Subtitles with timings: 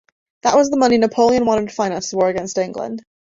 [0.41, 3.03] That was the money Napoleon wanted to finance his war against England.